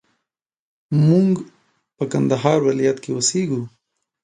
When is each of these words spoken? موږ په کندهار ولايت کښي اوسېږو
موږ 1.05 1.31
په 1.97 2.03
کندهار 2.11 2.59
ولايت 2.69 2.97
کښي 3.03 3.11
اوسېږو 3.15 3.61